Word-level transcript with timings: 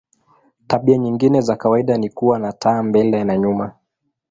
Tabia 0.67 0.97
nyingine 0.97 1.41
za 1.41 1.55
kawaida 1.55 1.97
ni 1.97 2.09
kuwa 2.09 2.39
na 2.39 2.53
taa 2.53 2.83
mbele 2.83 3.23
na 3.23 3.37
nyuma. 3.37 3.73